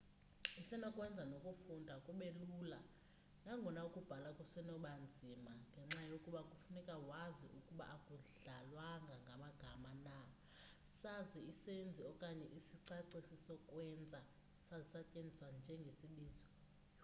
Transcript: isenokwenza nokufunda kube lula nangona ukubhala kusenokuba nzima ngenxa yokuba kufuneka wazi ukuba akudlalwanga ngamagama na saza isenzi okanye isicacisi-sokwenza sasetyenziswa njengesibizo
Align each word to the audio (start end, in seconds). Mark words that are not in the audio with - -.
isenokwenza 0.61 1.23
nokufunda 1.31 1.93
kube 2.05 2.27
lula 2.49 2.79
nangona 3.45 3.79
ukubhala 3.87 4.29
kusenokuba 4.39 4.91
nzima 5.05 5.53
ngenxa 5.71 6.01
yokuba 6.11 6.41
kufuneka 6.49 6.95
wazi 7.09 7.47
ukuba 7.59 7.83
akudlalwanga 7.95 9.15
ngamagama 9.23 9.91
na 10.05 10.15
saza 10.99 11.39
isenzi 11.51 12.01
okanye 12.11 12.47
isicacisi-sokwenza 12.59 14.19
sasetyenziswa 14.67 15.47
njengesibizo 15.59 16.45